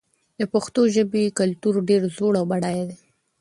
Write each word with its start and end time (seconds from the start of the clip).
د 0.39 0.41
پښتو 0.53 0.81
ژبې 0.95 1.23
کلتور 1.39 1.75
ډېر 1.89 2.01
زوړ 2.15 2.33
او 2.39 2.45
بډای 2.51 2.81
دی. 2.89 2.97